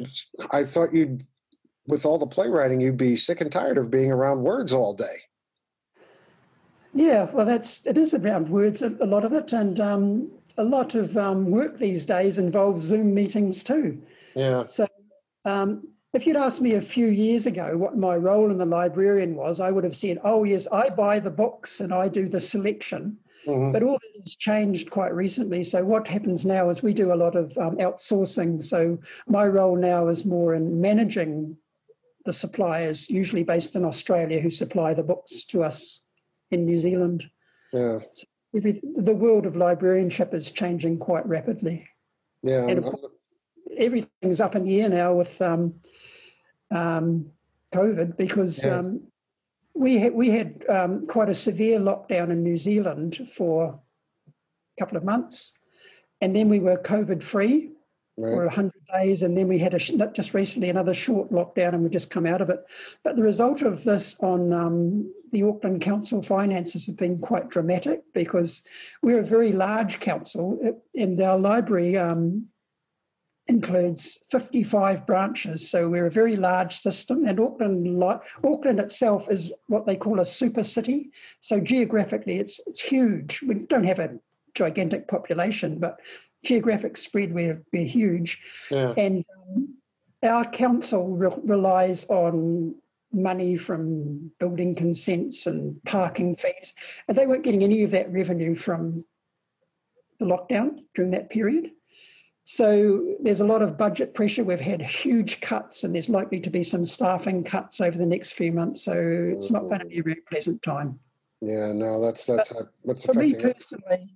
[0.51, 1.25] I thought you'd,
[1.87, 5.28] with all the playwriting, you'd be sick and tired of being around words all day.
[6.99, 10.65] Yeah, well, that's it is around words a, a lot of it, and um, a
[10.65, 14.03] lot of um, work these days involves Zoom meetings too.
[14.35, 14.67] Yeah.
[14.67, 14.89] So,
[15.45, 19.37] um, if you'd asked me a few years ago what my role in the librarian
[19.37, 22.41] was, I would have said, "Oh, yes, I buy the books and I do the
[22.41, 23.73] selection." Mhm.
[23.73, 25.63] But all that has changed quite recently.
[25.63, 28.65] So what happens now is we do a lot of um, outsourcing.
[28.65, 31.57] So my role now is more in managing
[32.25, 36.03] the suppliers, usually based in Australia, who supply the books to us
[36.51, 37.29] in New Zealand.
[37.73, 37.99] Yeah.
[38.57, 41.87] Every, the world of librarianship is changing quite rapidly.
[42.43, 42.67] Yeah.
[42.67, 43.13] And of course,
[43.77, 45.75] everything's up in the air now with um,
[46.71, 47.27] um,
[47.75, 48.79] COVID because Yeah.
[48.79, 49.03] um,
[49.75, 53.81] we had, we had um, quite a severe lockdown in New Zealand for
[54.27, 55.59] a couple of months,
[56.21, 57.71] and then we were COVID free
[58.17, 58.47] for right.
[58.47, 61.93] 100 days, and then we had a sh- just recently another short lockdown, and we've
[61.93, 62.65] just come out of it.
[63.05, 68.03] But the result of this on um, the Auckland Council finances have been quite dramatic
[68.15, 68.63] because
[69.03, 72.47] we're a very large council, uh, and our library um,
[73.47, 75.71] includes 55 branches.
[75.71, 78.03] So we're a very large system, and Auckland,
[78.45, 81.11] Auckland itself is what they call a super city.
[81.41, 83.43] So geographically, it's it's huge.
[83.43, 84.19] We don't have a
[84.55, 86.01] gigantic population, but
[86.45, 88.41] geographic spread, we're, we're huge.
[88.71, 88.95] Yeah.
[88.97, 89.75] And um,
[90.23, 92.75] our council re- relies on
[93.13, 96.75] money from building consents and parking fees,
[97.09, 99.05] and they weren't getting any of that revenue from
[100.19, 101.71] the lockdown during that period.
[102.45, 104.43] So there's a lot of budget pressure.
[104.43, 108.33] We've had huge cuts, and there's likely to be some staffing cuts over the next
[108.33, 108.83] few months.
[108.83, 110.99] So it's not going to be a very pleasant time.
[111.41, 111.73] Yeah.
[111.73, 114.15] No, that's that's how, what's For me personally,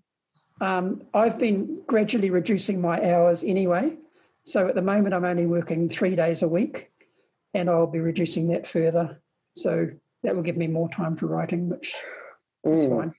[0.61, 3.99] um, I've been gradually reducing my hours anyway.
[4.45, 6.91] So at the moment, I'm only working three days a week,
[7.55, 9.21] and I'll be reducing that further.
[9.57, 9.89] So
[10.23, 11.95] that will give me more time for writing, which
[12.65, 12.97] is Mm.
[12.99, 13.15] fine.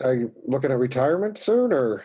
[0.00, 2.04] Are you looking at retirement soon, or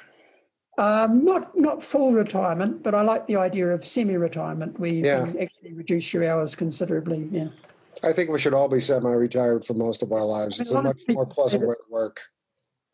[0.79, 5.25] Um, not not full retirement, but I like the idea of semi-retirement, where you Yeah.
[5.25, 7.27] can actually reduce your hours considerably.
[7.31, 7.47] Yeah.
[8.03, 10.59] I think we should all be semi-retired for most of our lives.
[10.59, 12.21] It's a of much more pleasant way to work.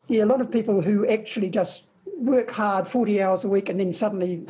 [0.08, 3.78] Yeah, a lot of people who actually just work hard 40 hours a week and
[3.78, 4.46] then suddenly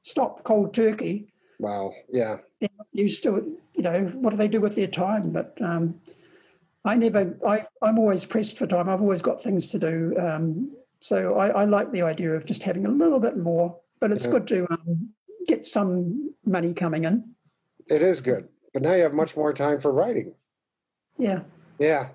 [0.00, 1.92] stop cold turkey, Wow.
[2.08, 2.38] Yeah.
[2.60, 3.44] They're not used to it.
[3.74, 5.30] You know, what do they do with their time?
[5.30, 6.00] But um,
[6.84, 8.88] I never, I, I'm always pressed for time.
[8.88, 10.14] I've always got things to do.
[10.18, 14.10] Um, so I, I like the idea of just having a little bit more, but
[14.10, 14.32] it's Yeah.
[14.32, 15.10] good to um,
[15.46, 17.34] get some money coming in.
[17.86, 20.34] It is good, but now you have much more time for writing.
[21.16, 21.42] Yeah.
[21.78, 22.10] Yeah.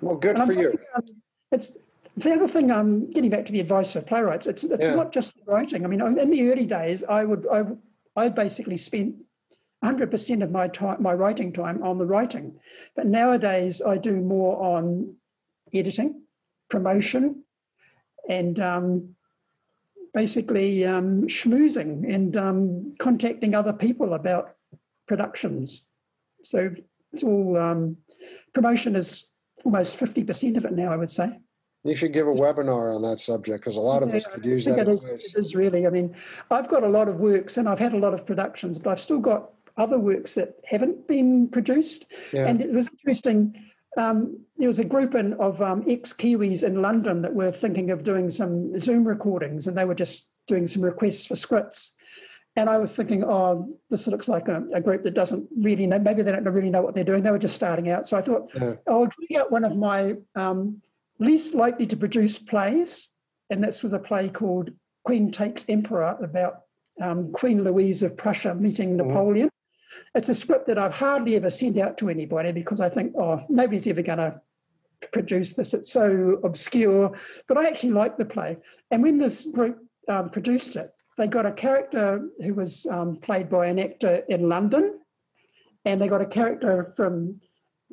[0.00, 0.70] Well, good And I'm for you.
[0.70, 1.04] thinking, um,
[1.50, 1.72] it's
[2.16, 2.70] the other thing.
[2.70, 4.46] I'm getting back to the advice for playwrights.
[4.46, 4.94] It's it's Yeah.
[4.94, 5.84] not just the writing.
[5.84, 7.64] I mean, in the early days, I would I
[8.14, 9.16] I basically spent
[9.80, 12.58] 100 percent of my time, my writing time, on the writing.
[12.94, 15.14] But nowadays, I do more on
[15.72, 16.22] editing,
[16.68, 17.42] promotion,
[18.28, 19.14] and um,
[20.14, 24.54] basically um, schmoozing and um, contacting other people about
[25.06, 25.82] productions.
[26.42, 26.74] So
[27.12, 27.96] it's all um,
[28.54, 29.32] promotion is
[29.64, 31.38] almost 50% of it now, I would say.
[31.84, 34.46] You should give a webinar on that subject because a lot of us Yeah, could
[34.46, 35.86] I use think that It is, it is really.
[35.86, 36.16] I mean,
[36.50, 39.00] I've got a lot of works and I've had a lot of productions, but I've
[39.00, 42.06] still got other works that haven't been produced.
[42.32, 42.46] Yeah.
[42.48, 43.54] And it was interesting.
[43.96, 47.90] Um, there was a group in, of um, ex Kiwis in London that were thinking
[47.90, 51.94] of doing some Zoom recordings, and they were just doing some requests for scripts.
[52.58, 55.98] And I was thinking, oh, this looks like a, a group that doesn't really know,
[55.98, 57.22] maybe they don't really know what they're doing.
[57.22, 58.06] They were just starting out.
[58.06, 58.74] So I thought, Yeah.
[58.88, 60.80] I'll bring out one of my um,
[61.18, 63.08] least likely to produce plays.
[63.50, 64.70] And this was a play called
[65.04, 66.62] Queen Takes Emperor about
[67.00, 69.06] um, Queen Louise of Prussia meeting Mhm.
[69.06, 69.50] Napoleon.
[70.14, 73.44] It's a script that I've hardly ever sent out to anybody because I think, oh,
[73.48, 74.40] nobody's ever going to
[75.12, 75.74] produce this.
[75.74, 77.16] It's so obscure.
[77.48, 78.56] But I actually like the play.
[78.90, 79.78] And when this group
[80.08, 84.48] um, produced it, they got a character who was um, played by an actor in
[84.48, 85.00] London,
[85.84, 87.40] and they got a character from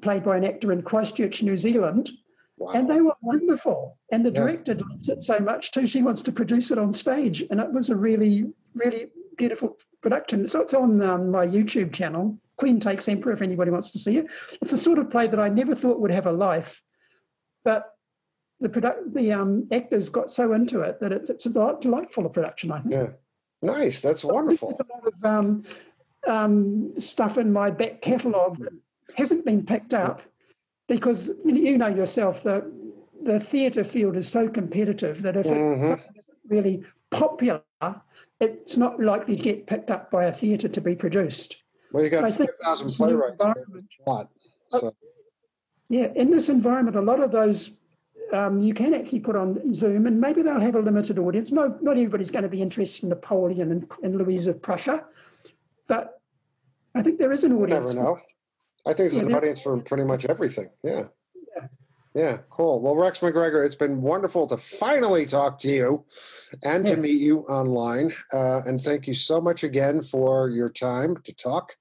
[0.02, 2.10] played by an actor in Christchurch, New Zealand,
[2.58, 2.74] Wow.
[2.74, 3.98] and they were wonderful.
[4.12, 4.42] And the Yeah.
[4.42, 5.88] director loves it so much too.
[5.88, 10.48] She wants to produce it on stage, and it was a really, really beautiful production.
[10.48, 14.18] So it's on um, my YouTube channel, Queen Takes Emperor, if anybody wants to see
[14.18, 14.28] it.
[14.62, 16.82] It's a sort of play that I never thought would have a life,
[17.64, 17.90] but
[18.60, 22.72] the product, the um, actors got so into it that it's, it's a delightful production.
[22.72, 22.94] I think.
[22.94, 23.08] yeah.
[23.62, 24.02] Nice.
[24.02, 24.70] That's wonderful.
[24.70, 25.64] There's a lot of um,
[26.28, 28.74] um, stuff in my back catalogue that
[29.18, 30.22] hasn't been picked up
[30.88, 32.64] because you know- yourself that
[33.22, 35.84] the theatre field is so competitive that if Mhm.
[35.84, 37.62] it, something isn't really popular,
[38.40, 41.56] it's not likely to get picked up by a theatre to be produced.
[41.92, 43.44] Well, you got I think 5,000 this new playwrights.
[43.44, 43.50] man.
[43.56, 44.30] environment- A lot.
[44.72, 44.96] So,
[45.90, 47.76] Yeah, in this environment, a lot of those
[48.32, 51.52] um, you can actually put on Zoom, and maybe they'll have a limited audience.
[51.52, 55.06] No, not everybody's going to be interested in Napoleon and, and Louise of Prussia,
[55.88, 56.20] but
[56.96, 57.94] I think there is an you audience.
[57.94, 58.20] never know.
[58.88, 60.70] I think it's Yeah, an audience for pretty much everything.
[60.84, 61.04] Yeah.
[62.16, 62.22] Yeah.
[62.22, 62.80] Yeah, cool.
[62.80, 66.06] Well, Rex McGregor, it's been wonderful to finally talk to you
[66.64, 68.14] and to meet you online.
[68.32, 71.76] Uh, and thank you so much again for your time to talk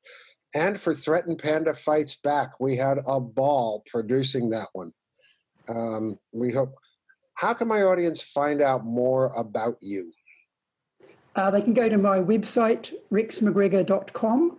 [0.55, 2.59] and for Threatened Panda Fights Back.
[2.61, 4.93] We had a ball producing that one.
[5.69, 6.75] Um, we hope.
[7.35, 10.13] How can my audience find out more about you?
[11.35, 14.59] Uh, they can go to my website, rexmcgregor.com,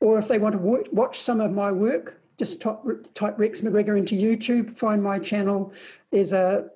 [0.00, 2.78] or if they want to wa- watch some of my work, just type,
[3.14, 5.72] type Rex McGregor into YouTube, find my channel.
[6.10, 6.68] There's a,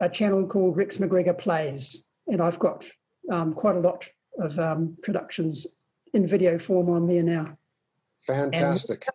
[0.00, 2.84] a channel called Rex McGregor Plays, and I've got
[3.30, 5.66] um, quite a lot of um, productions
[6.12, 7.56] in video form on there now.
[8.26, 9.06] Fantastic.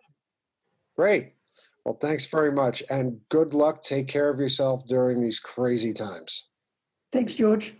[0.96, 1.34] Great.
[1.84, 2.82] Well, thanks very much.
[2.90, 3.82] And good luck.
[3.82, 6.48] Take care of yourself during these crazy times.
[7.12, 7.74] Thanks, George.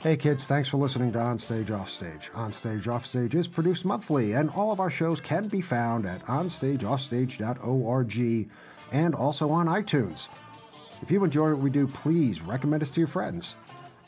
[0.00, 2.30] Hey kids, thanks for listening to Onstage Offstage.
[2.32, 8.48] Onstage Offstage is produced monthly, and all of our shows can be found at onstageoffstage.org
[8.92, 10.28] and also on iTunes.
[11.02, 13.56] If you enjoy what we do, please recommend us to your friends.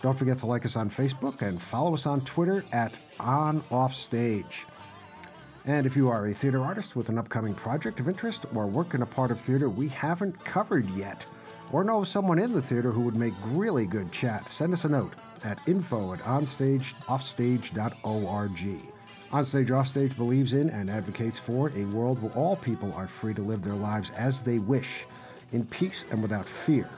[0.01, 4.67] Don't forget to like us on Facebook and follow us on Twitter at OnOffStage.
[5.67, 8.95] And if you are a theater artist with an upcoming project of interest or work
[8.95, 11.27] in a part of theater we haven't covered yet,
[11.73, 14.89] or know someone in the theater who would make really good chat, send us a
[14.89, 15.15] note
[15.45, 18.83] at info at onstageoffstage.org.
[19.33, 23.43] Onstage Offstage believes in and advocates for a world where all people are free to
[23.43, 25.07] live their lives as they wish,
[25.53, 26.91] in peace and without fear.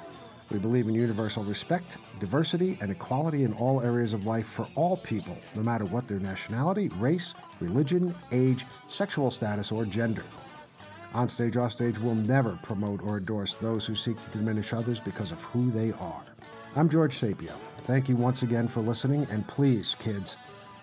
[0.51, 4.97] We believe in universal respect, diversity, and equality in all areas of life for all
[4.99, 10.25] people, no matter what their nationality, race, religion, age, sexual status, or gender.
[11.13, 15.43] Onstage Offstage will never promote or endorse those who seek to diminish others because of
[15.43, 16.23] who they are.
[16.75, 17.53] I'm George Sapio.
[17.79, 20.39] Thank you once again for listening, and please, kids,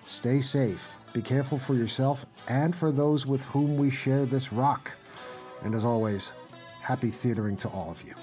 [0.05, 0.91] stay safe.
[1.13, 4.91] Be careful for yourself and for those with whom we share this rock.
[5.63, 6.31] And as always,
[6.81, 8.13] happy theatering to all of you.